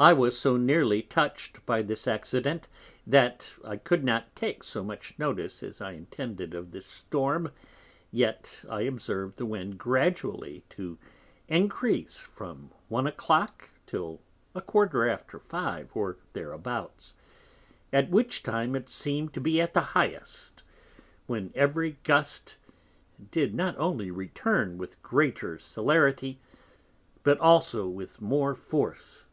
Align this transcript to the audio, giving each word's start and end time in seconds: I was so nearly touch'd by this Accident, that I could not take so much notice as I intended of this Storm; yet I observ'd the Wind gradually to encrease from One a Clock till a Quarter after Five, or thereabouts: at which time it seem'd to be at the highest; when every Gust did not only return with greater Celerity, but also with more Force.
I 0.00 0.12
was 0.14 0.36
so 0.36 0.56
nearly 0.56 1.00
touch'd 1.02 1.64
by 1.64 1.80
this 1.82 2.08
Accident, 2.08 2.66
that 3.06 3.54
I 3.64 3.76
could 3.76 4.02
not 4.02 4.34
take 4.34 4.64
so 4.64 4.82
much 4.82 5.16
notice 5.16 5.62
as 5.62 5.80
I 5.80 5.92
intended 5.92 6.54
of 6.54 6.72
this 6.72 6.86
Storm; 6.86 7.52
yet 8.10 8.64
I 8.68 8.80
observ'd 8.80 9.36
the 9.36 9.46
Wind 9.46 9.78
gradually 9.78 10.64
to 10.70 10.98
encrease 11.48 12.16
from 12.18 12.72
One 12.88 13.06
a 13.06 13.12
Clock 13.12 13.68
till 13.86 14.20
a 14.56 14.60
Quarter 14.60 15.08
after 15.08 15.38
Five, 15.38 15.90
or 15.94 16.16
thereabouts: 16.32 17.14
at 17.92 18.10
which 18.10 18.42
time 18.42 18.74
it 18.74 18.90
seem'd 18.90 19.32
to 19.34 19.40
be 19.40 19.60
at 19.60 19.72
the 19.72 19.80
highest; 19.94 20.64
when 21.28 21.52
every 21.54 21.96
Gust 22.02 22.56
did 23.30 23.54
not 23.54 23.78
only 23.78 24.10
return 24.10 24.78
with 24.78 25.00
greater 25.00 25.60
Celerity, 25.60 26.40
but 27.22 27.38
also 27.38 27.86
with 27.86 28.20
more 28.20 28.56
Force. 28.56 29.26